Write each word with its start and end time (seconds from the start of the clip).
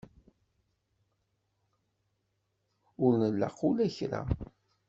Ur 3.05 3.13
nlaq 3.23 3.57
ula 3.69 3.83
i 3.89 3.91
kra. 3.97 4.21